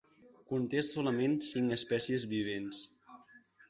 Conté 0.51 0.81
solament 0.87 1.37
cinc 1.51 1.79
espècies 1.79 2.29
vivents. 2.37 2.85